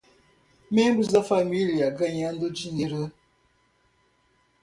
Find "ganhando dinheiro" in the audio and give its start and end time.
1.91-3.11